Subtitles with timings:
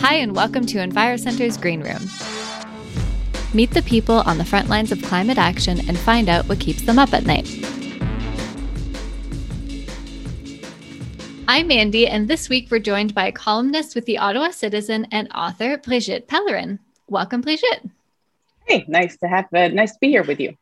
[0.00, 2.02] Hi, and welcome to EnviroCentre's Green Room.
[3.54, 6.82] Meet the people on the front lines of climate action and find out what keeps
[6.82, 7.48] them up at night.
[11.48, 15.30] I'm Mandy, and this week we're joined by a columnist with the Ottawa Citizen and
[15.34, 16.80] author Brigitte Pellerin.
[17.08, 17.88] Welcome, Brigitte.
[18.66, 20.54] Hey, nice to have uh, nice to be here with you.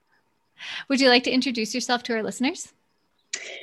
[0.88, 2.72] Would you like to introduce yourself to our listeners?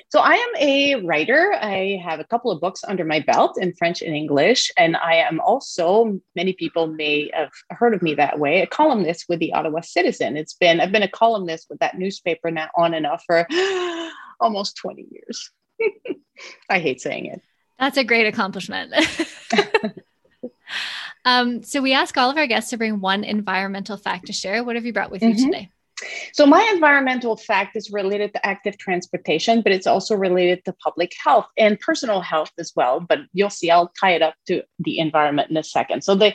[0.09, 1.53] So, I am a writer.
[1.59, 4.71] I have a couple of books under my belt in French and English.
[4.77, 9.25] And I am also, many people may have heard of me that way, a columnist
[9.27, 10.37] with the Ottawa Citizen.
[10.37, 13.47] It's been, I've been a columnist with that newspaper now on and off for
[14.39, 15.51] almost 20 years.
[16.69, 17.41] I hate saying it.
[17.79, 18.93] That's a great accomplishment.
[21.25, 24.63] um, so, we ask all of our guests to bring one environmental fact to share.
[24.63, 25.45] What have you brought with you mm-hmm.
[25.45, 25.69] today?
[26.33, 31.13] So, my environmental fact is related to active transportation, but it's also related to public
[31.23, 32.99] health and personal health as well.
[32.99, 36.03] But you'll see, I'll tie it up to the environment in a second.
[36.03, 36.33] So, the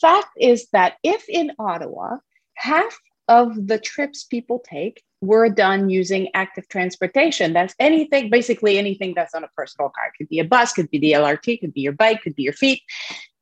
[0.00, 2.18] fact is that if in Ottawa,
[2.54, 7.52] half of the trips people take were done using active transportation.
[7.52, 10.06] That's anything, basically anything that's on a personal car.
[10.06, 12.42] It could be a bus, could be the LRT, could be your bike, could be
[12.42, 12.82] your feet.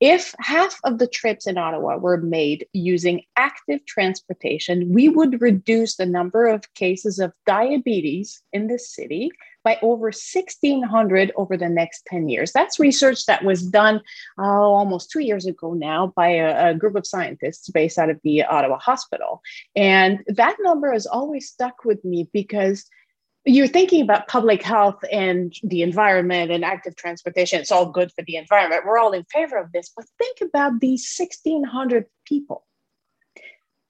[0.00, 5.96] If half of the trips in Ottawa were made using active transportation, we would reduce
[5.96, 9.32] the number of cases of diabetes in the city
[9.64, 12.52] by over 1,600 over the next 10 years.
[12.52, 14.00] That's research that was done
[14.38, 18.20] oh, almost two years ago now by a, a group of scientists based out of
[18.22, 19.42] the Ottawa Hospital.
[19.74, 22.84] And that number has always stuck with me because
[23.44, 27.60] you're thinking about public health and the environment and active transportation.
[27.60, 28.82] It's all good for the environment.
[28.84, 29.90] We're all in favor of this.
[29.96, 32.66] But think about these 1,600 people,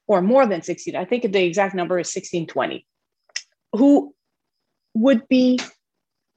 [0.07, 0.95] or more than 16.
[0.95, 2.85] I think the exact number is 1620,
[3.73, 4.13] who
[4.93, 5.59] would be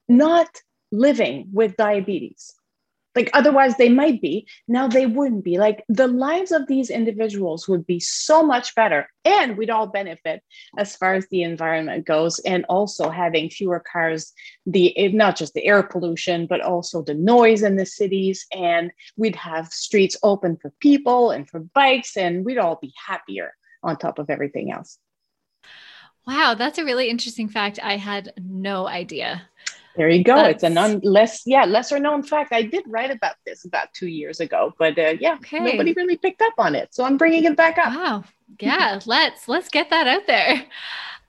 [0.08, 0.48] not
[0.90, 2.52] living with diabetes.
[3.14, 4.46] Like otherwise they might be.
[4.68, 5.58] Now they wouldn't be.
[5.58, 10.42] Like the lives of these individuals would be so much better and we'd all benefit
[10.78, 14.32] as far as the environment goes and also having fewer cars
[14.66, 18.90] the eh, not just the air pollution but also the noise in the cities and
[19.16, 23.52] we'd have streets open for people and for bikes and we'd all be happier
[23.82, 24.98] on top of everything else.
[26.26, 27.80] Wow, that's a really interesting fact.
[27.82, 29.48] I had no idea.
[29.96, 30.36] There you go.
[30.36, 30.54] That's...
[30.54, 32.52] It's a non less, yeah, lesser known fact.
[32.52, 35.60] I did write about this about two years ago, but uh, yeah, okay.
[35.60, 36.94] nobody really picked up on it.
[36.94, 37.94] So I'm bringing it back up.
[37.94, 38.24] Wow.
[38.60, 40.64] Yeah, let's let's get that out there.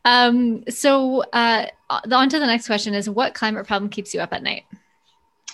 [0.06, 4.34] Um, so uh, on to the next question is what climate problem keeps you up
[4.34, 4.64] at night?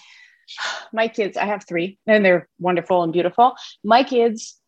[0.93, 3.55] My kids, I have three, and they're wonderful and beautiful.
[3.83, 4.59] My kids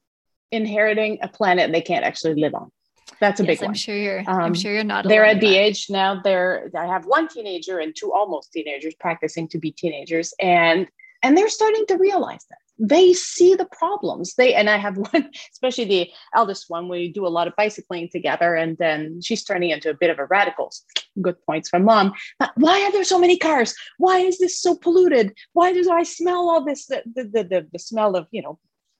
[0.51, 2.71] inheriting a planet they can't actually live on
[3.21, 3.75] that's a yes, big I'm one.
[3.75, 4.19] sure you're.
[4.19, 5.07] Um, I'm sure you're not.
[5.07, 6.19] They're at the age now.
[6.21, 6.69] They're.
[6.77, 10.87] I have one teenager and two almost teenagers practicing to be teenagers, and
[11.23, 14.33] and they're starting to realize that they see the problems.
[14.33, 16.89] They and I have one, especially the eldest one.
[16.89, 20.19] We do a lot of bicycling together, and then she's turning into a bit of
[20.19, 20.73] a radical.
[21.21, 22.13] Good points from mom.
[22.39, 23.75] But why are there so many cars?
[23.99, 25.33] Why is this so polluted?
[25.53, 26.87] Why do I smell all this?
[26.87, 28.57] The the the, the smell of you know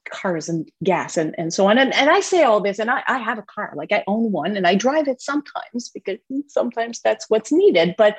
[0.09, 1.77] cars and gas and, and so on.
[1.77, 4.31] And, and I say all this, and I, I have a car, like I own
[4.31, 6.17] one and I drive it sometimes because
[6.47, 7.95] sometimes that's what's needed.
[7.97, 8.17] But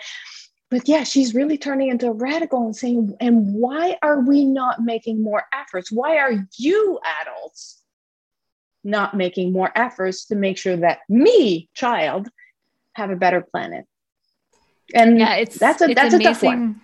[0.70, 4.80] but yeah, she's really turning into a radical and saying, and why are we not
[4.80, 5.92] making more efforts?
[5.92, 7.82] Why are you adults
[8.82, 12.28] not making more efforts to make sure that me, child,
[12.94, 13.84] have a better planet?
[14.94, 16.26] And yeah, it's that's a it's that's amazing.
[16.26, 16.80] a tough one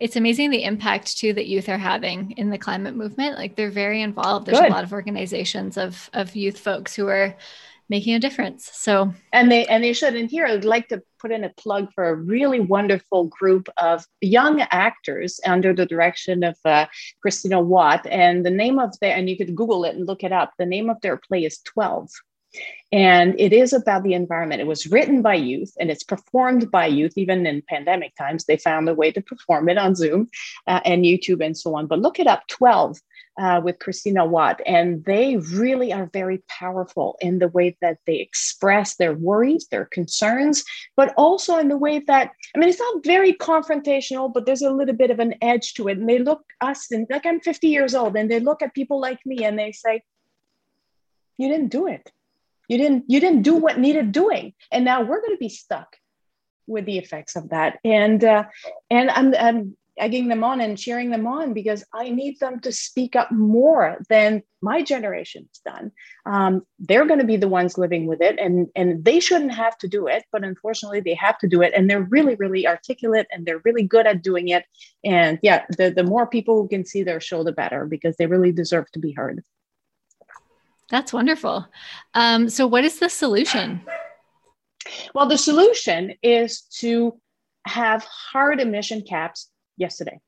[0.00, 3.36] it's amazing the impact too that youth are having in the climate movement.
[3.36, 4.46] Like they're very involved.
[4.46, 4.70] There's Good.
[4.70, 7.36] a lot of organizations of of youth folks who are
[7.88, 8.70] making a difference.
[8.72, 10.14] So and they and they should.
[10.14, 14.04] And here I'd like to put in a plug for a really wonderful group of
[14.20, 16.86] young actors under the direction of uh,
[17.22, 18.06] Christina Watt.
[18.06, 20.52] And the name of their and you could Google it and look it up.
[20.58, 22.10] The name of their play is Twelve.
[22.92, 24.60] And it is about the environment.
[24.60, 27.14] It was written by youth and it's performed by youth.
[27.16, 30.28] Even in pandemic times, they found a way to perform it on Zoom
[30.68, 31.88] uh, and YouTube and so on.
[31.88, 32.98] But look it up 12
[33.38, 34.60] uh, with Christina Watt.
[34.66, 39.86] And they really are very powerful in the way that they express their worries, their
[39.86, 40.64] concerns,
[40.96, 44.70] but also in the way that, I mean, it's not very confrontational, but there's a
[44.70, 45.98] little bit of an edge to it.
[45.98, 49.00] And they look us, and like I'm 50 years old, and they look at people
[49.00, 50.02] like me and they say,
[51.36, 52.12] You didn't do it
[52.68, 55.96] you didn't you didn't do what needed doing and now we're going to be stuck
[56.66, 58.44] with the effects of that and uh,
[58.90, 62.72] and I'm, I'm egging them on and cheering them on because I need them to
[62.72, 65.92] speak up more than my generation's done.
[66.26, 69.76] Um, they're going to be the ones living with it, and and they shouldn't have
[69.78, 73.26] to do it, but unfortunately they have to do it, and they're really really articulate
[73.30, 74.64] and they're really good at doing it.
[75.04, 78.26] And yeah, the the more people who can see their show, the better because they
[78.26, 79.42] really deserve to be heard.
[80.90, 81.66] That's wonderful.
[82.14, 83.80] Um, so, what is the solution?
[85.14, 87.20] Well, the solution is to
[87.66, 90.20] have hard emission caps yesterday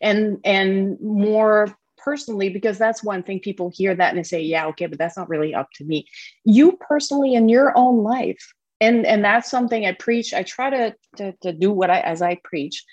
[0.00, 4.66] and and more personally because that's one thing people hear that and they say yeah
[4.66, 6.06] okay but that's not really up to me
[6.44, 10.94] you personally in your own life and and that's something i preach i try to
[11.16, 12.84] to, to do what i as i preach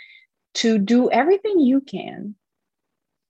[0.53, 2.35] to do everything you can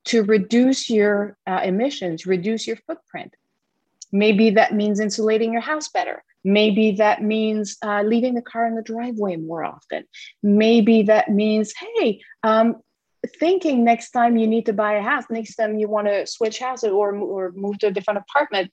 [0.06, 3.34] to reduce your uh, emissions reduce your footprint
[4.14, 8.76] maybe that means insulating your house better Maybe that means uh, leaving the car in
[8.76, 10.04] the driveway more often.
[10.42, 12.82] Maybe that means, hey, um,
[13.40, 16.60] thinking next time you need to buy a house, next time you want to switch
[16.60, 18.72] houses or, or move to a different apartment,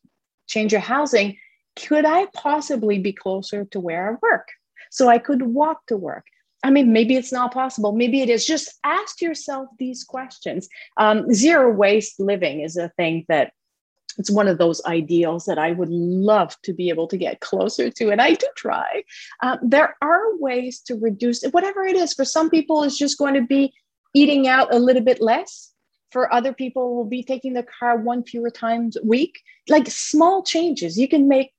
[0.49, 1.37] change your housing,
[1.77, 4.49] could I possibly be closer to where I work?
[4.91, 6.27] So I could walk to work.
[6.65, 7.93] I mean, maybe it's not possible.
[7.93, 8.45] Maybe it is.
[8.45, 10.69] Just ask yourself these questions.
[10.97, 13.53] Um, zero waste living is a thing that
[14.21, 17.91] it's one of those ideals that I would love to be able to get closer
[17.91, 19.03] to, and I do try.
[19.43, 22.13] Uh, there are ways to reduce it, whatever it is.
[22.13, 23.73] For some people, it's just going to be
[24.15, 25.73] eating out a little bit less.
[26.13, 29.41] For other people, will be taking the car one fewer times a week.
[29.69, 31.55] Like small changes you can make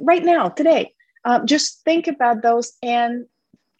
[0.00, 0.92] right now, today.
[1.24, 3.26] Uh, just think about those and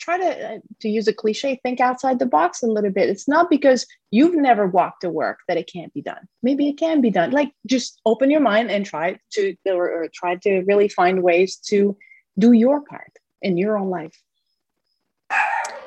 [0.04, 3.08] try to uh, to use a cliche think outside the box a little bit.
[3.08, 6.28] It's not because you've never walked to work that it can't be done.
[6.42, 7.30] Maybe it can be done.
[7.30, 11.56] Like just open your mind and try to or, or try to really find ways
[11.68, 11.96] to
[12.38, 14.20] do your part in your own life.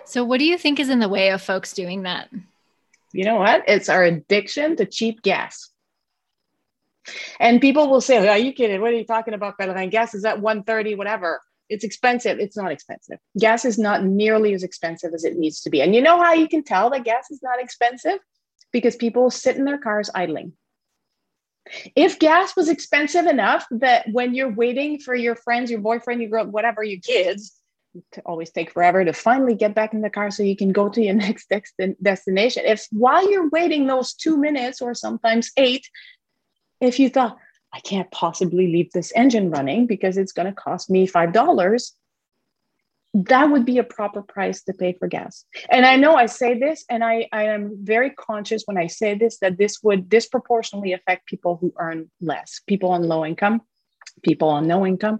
[0.05, 2.29] So what do you think is in the way of folks doing that?
[3.13, 3.63] You know what?
[3.67, 5.69] It's our addiction to cheap gas.
[7.39, 8.81] And people will say, Are you kidding?
[8.81, 9.89] What are you talking about, Pellerin?
[9.89, 12.39] Gas is at 130, whatever it's expensive.
[12.39, 13.19] It's not expensive.
[13.39, 15.81] Gas is not nearly as expensive as it needs to be.
[15.81, 18.19] And you know how you can tell that gas is not expensive?
[18.71, 20.53] Because people sit in their cars idling.
[21.95, 26.29] If gas was expensive enough that when you're waiting for your friends, your boyfriend, your
[26.29, 27.53] girl, whatever, your kids,
[28.11, 30.89] to always take forever to finally get back in the car so you can go
[30.89, 31.51] to your next
[32.01, 32.63] destination.
[32.65, 35.87] If while you're waiting those two minutes or sometimes eight,
[36.79, 37.37] if you thought,
[37.73, 41.91] I can't possibly leave this engine running because it's going to cost me $5.
[43.13, 45.45] That would be a proper price to pay for gas.
[45.69, 49.15] And I know I say this, and I, I am very conscious when I say
[49.15, 53.61] this that this would disproportionately affect people who earn less, people on low income,
[54.23, 55.19] people on no income.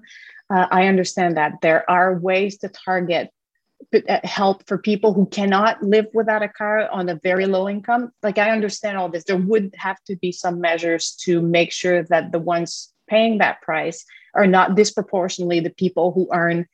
[0.50, 3.32] Uh, I understand that there are ways to target
[4.24, 8.38] help for people who cannot live without a car on a very low income like
[8.38, 9.24] i understand all this.
[9.24, 13.62] There would have to be some measures to make sure that the ones paying that
[13.62, 16.68] price are not disproportionately the people who earn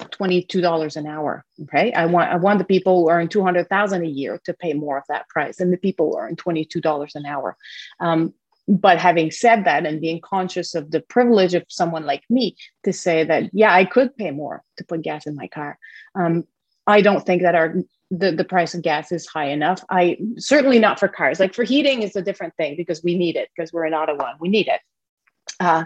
[0.00, 1.92] $22 an hour okay?
[1.92, 5.04] I want i want the people who earn 200000 a year to pay more of
[5.08, 7.56] that price than the people who earn $22 an hour.
[8.00, 8.34] Um,
[8.68, 12.54] but having said that and being conscious of the privilege of someone like me
[12.84, 15.78] to say that yeah i could pay more to put gas in my car.
[16.14, 16.44] Um,
[16.86, 17.74] i don't think that our
[18.10, 19.84] the, the price of gas is high enough.
[19.90, 21.38] I certainly not for cars.
[21.38, 24.32] Like for heating is a different thing because we need it because we're in ottawa
[24.40, 24.80] we need it.
[25.60, 25.84] Uh,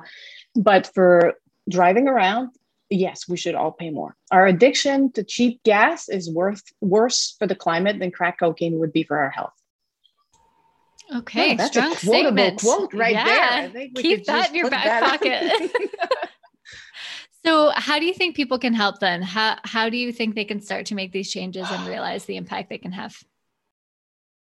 [0.55, 1.35] but for
[1.69, 2.51] driving around
[2.91, 4.17] yes we should all pay more.
[4.31, 8.93] Our addiction to cheap gas is worth worse for the climate than crack cocaine would
[8.93, 9.55] be for our health
[11.15, 12.61] Okay, that's strong a statement.
[12.61, 13.69] quote right yeah.
[13.69, 13.89] there.
[13.95, 15.71] Keep that in your back pocket.
[17.45, 19.23] so, how do you think people can help then?
[19.23, 22.37] How how do you think they can start to make these changes and realize the
[22.37, 23.15] impact they can have?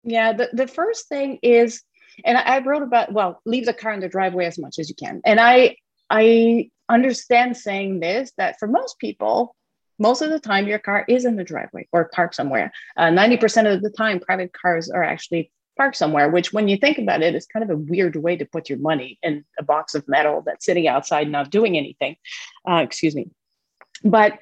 [0.05, 1.83] Yeah, the, the first thing is,
[2.25, 4.89] and I, I wrote about well, leave the car in the driveway as much as
[4.89, 5.21] you can.
[5.25, 5.77] And I
[6.09, 9.55] I understand saying this that for most people,
[9.99, 12.73] most of the time your car is in the driveway or parked somewhere.
[12.97, 16.99] Uh, 90% of the time, private cars are actually park somewhere, which when you think
[16.99, 19.95] about it is kind of a weird way to put your money in a box
[19.95, 22.17] of metal that's sitting outside not doing anything.
[22.69, 23.31] Uh, excuse me.
[24.03, 24.39] But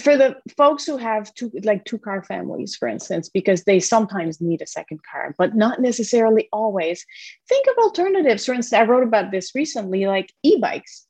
[0.00, 4.40] for the folks who have two like two car families for instance because they sometimes
[4.40, 7.06] need a second car but not necessarily always
[7.48, 11.06] think of alternatives for instance i wrote about this recently like e-bikes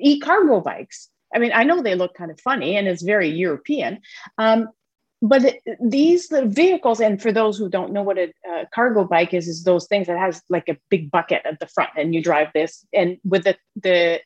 [0.00, 3.98] e-cargo bikes i mean i know they look kind of funny and it's very european
[4.38, 4.68] um,
[5.20, 8.32] but these vehicles and for those who don't know what a,
[8.72, 11.90] cargo bike is is those things that has like a big bucket at the front
[11.96, 12.86] and you drive this.
[12.92, 14.20] And with the the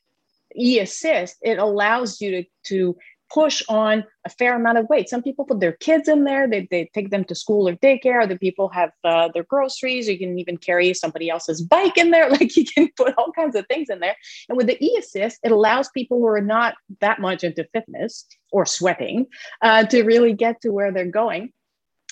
[0.55, 2.97] e assist it allows you to to
[3.33, 5.09] push on a fair amount of weight.
[5.09, 8.23] Some people put their kids in there, they, they take them to school or daycare.
[8.23, 10.09] Other people have uh, their groceries.
[10.09, 12.31] You can even carry somebody else's bike in there.
[12.43, 14.17] Like you can put all kinds of things in there.
[14.49, 18.27] And with the e assist, it allows people who are not that much into fitness
[18.51, 19.27] or sweating
[19.61, 21.53] uh, to really get to where they're going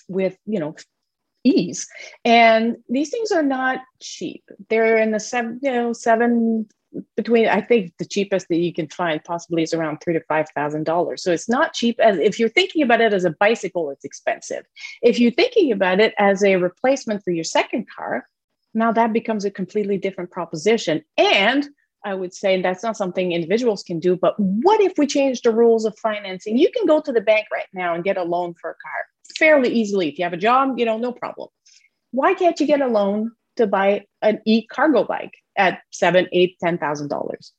[0.08, 0.74] with, you know,
[1.42, 1.88] ease.
[2.24, 4.44] And these things are not cheap.
[4.68, 6.68] They're in the seven, you know, seven
[7.16, 10.48] between I think the cheapest that you can find possibly is around three to five
[10.54, 11.22] thousand dollars.
[11.22, 11.98] So it's not cheap.
[12.00, 14.64] As if you're thinking about it as a bicycle, it's expensive.
[15.02, 18.26] If you're thinking about it as a replacement for your second car,
[18.74, 21.04] now that becomes a completely different proposition.
[21.16, 21.68] And
[22.04, 24.16] I would say that's not something individuals can do.
[24.16, 26.56] But what if we change the rules of financing?
[26.56, 29.06] You can go to the bank right now and get a loan for a car
[29.36, 30.08] fairly easily.
[30.08, 31.48] If you have a job, you know, no problem.
[32.10, 35.34] Why can't you get a loan to buy an e-cargo bike
[35.66, 37.52] at seven, eight, ten thousand dollars?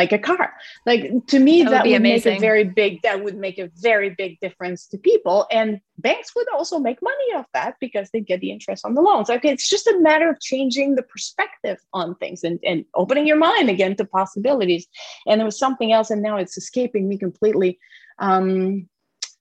[0.00, 0.54] Like a car.
[0.86, 1.02] Like
[1.32, 4.10] to me, that, that would, would make a very big that would make a very
[4.22, 5.46] big difference to people.
[5.50, 9.02] And banks would also make money off that because they get the interest on the
[9.02, 9.28] loans.
[9.28, 13.40] Okay, it's just a matter of changing the perspective on things and, and opening your
[13.50, 14.86] mind again to possibilities.
[15.26, 17.78] And there was something else, and now it's escaping me completely.
[18.18, 18.88] Um,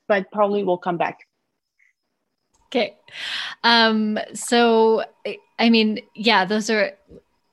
[0.10, 1.20] but probably will come back.
[2.68, 2.98] Okay.
[3.64, 5.06] Um, so
[5.60, 6.92] I mean, yeah, those are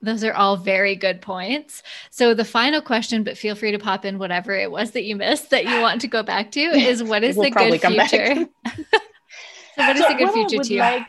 [0.00, 1.82] those are all very good points.
[2.10, 5.16] So the final question, but feel free to pop in whatever it was that you
[5.16, 8.34] missed that you want to go back to is what is we'll the good future?
[8.66, 8.86] so
[9.76, 10.80] what is so the good future to you?
[10.80, 11.06] Like,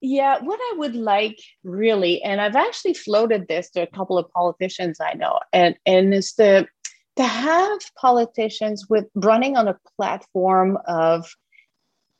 [0.00, 4.30] yeah, what I would like really, and I've actually floated this to a couple of
[4.30, 6.68] politicians I know, and and is the
[7.16, 11.28] to have politicians with running on a platform of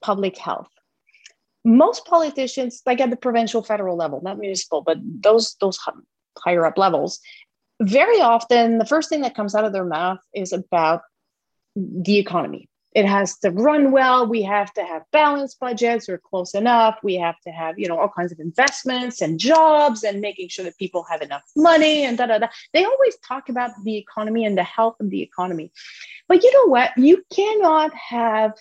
[0.00, 0.70] public health
[1.68, 5.78] most politicians, like at the provincial, federal level, not municipal, but those those
[6.38, 7.20] higher up levels,
[7.80, 11.02] very often the first thing that comes out of their mouth is about
[11.76, 12.68] the economy.
[12.92, 14.26] It has to run well.
[14.26, 16.98] We have to have balanced budgets or close enough.
[17.02, 20.64] We have to have, you know, all kinds of investments and jobs and making sure
[20.64, 22.48] that people have enough money and da da da.
[22.72, 25.70] They always talk about the economy and the health of the economy.
[26.28, 26.96] But you know what?
[26.96, 28.54] You cannot have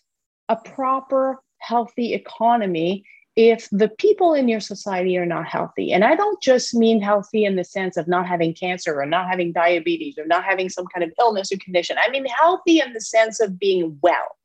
[0.49, 3.03] a proper healthy economy
[3.35, 5.93] if the people in your society are not healthy.
[5.93, 9.29] And I don't just mean healthy in the sense of not having cancer or not
[9.29, 11.97] having diabetes or not having some kind of illness or condition.
[12.03, 14.37] I mean healthy in the sense of being well.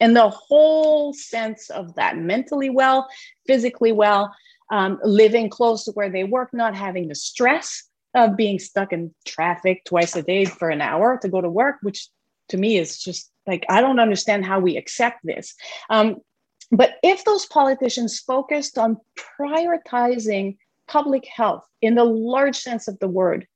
[0.00, 3.08] And the whole sense of that mentally well,
[3.48, 4.32] physically well,
[4.70, 7.82] um, living close to where they work, not having the stress
[8.14, 11.76] of being stuck in traffic twice a day for an hour to go to work,
[11.82, 12.08] which
[12.48, 15.54] to me is just like, I don't understand how we accept this.
[15.90, 16.16] Um,
[16.72, 18.98] but if those politicians focused on
[19.38, 20.56] prioritizing
[20.88, 23.46] public health in the large sense of the word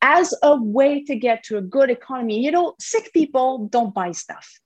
[0.00, 4.10] as a way to get to a good economy, you know, sick people don't buy
[4.10, 4.58] stuff.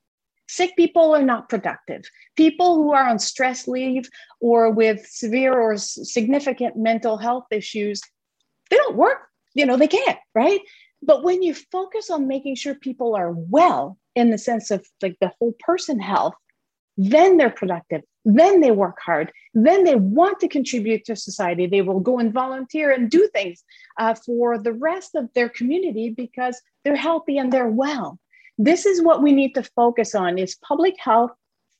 [0.48, 2.04] Sick people are not productive.
[2.36, 4.08] People who are on stress leave
[4.40, 8.00] or with severe or significant mental health issues,
[8.70, 9.18] they don't work.
[9.54, 10.60] You know, they can't, right?
[11.02, 15.16] But when you focus on making sure people are well in the sense of like
[15.20, 16.34] the whole person health,
[16.96, 18.02] then they're productive.
[18.24, 19.32] Then they work hard.
[19.54, 21.66] Then they want to contribute to society.
[21.66, 23.62] They will go and volunteer and do things
[23.98, 28.18] uh, for the rest of their community because they're healthy and they're well.
[28.58, 31.32] This is what we need to focus on is public health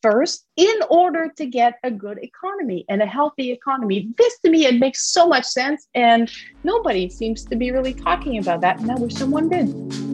[0.03, 4.09] first in order to get a good economy and a healthy economy.
[4.19, 6.31] This to me it makes so much sense and
[6.65, 8.79] nobody seems to be really talking about that.
[8.79, 10.06] And i wish someone did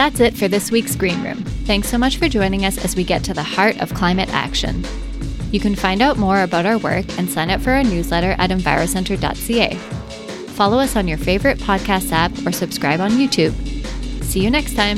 [0.00, 1.44] That's it for this week's Green Room.
[1.66, 4.82] Thanks so much for joining us as we get to the heart of climate action.
[5.52, 8.48] You can find out more about our work and sign up for our newsletter at
[8.48, 9.74] envirocentre.ca.
[10.54, 13.52] Follow us on your favorite podcast app or subscribe on YouTube.
[14.24, 14.96] See you next time.